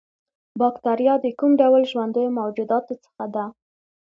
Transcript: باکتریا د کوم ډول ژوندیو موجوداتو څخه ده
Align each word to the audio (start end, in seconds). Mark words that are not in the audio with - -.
باکتریا 0.61 1.13
د 1.21 1.25
کوم 1.39 1.51
ډول 1.61 1.81
ژوندیو 1.91 2.35
موجوداتو 2.39 2.93
څخه 3.03 3.23
ده 3.33 3.45